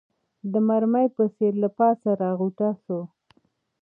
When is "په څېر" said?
1.15-1.53